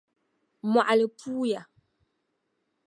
Mɔɣili 0.71 1.07
puuya. 1.19 1.61